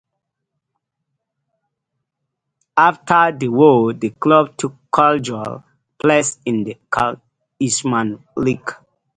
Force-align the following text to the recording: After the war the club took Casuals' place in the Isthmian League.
After 2.75 3.37
the 3.37 3.49
war 3.49 3.93
the 3.93 4.09
club 4.09 4.57
took 4.57 4.73
Casuals' 4.91 5.61
place 5.99 6.39
in 6.43 6.63
the 6.63 6.79
Isthmian 7.59 8.23
League. 8.35 8.77